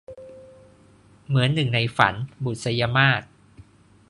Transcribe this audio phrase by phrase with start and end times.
[1.27, 2.13] เหมือนหนึ่งในฝัน-
[2.43, 3.21] บุษยมาส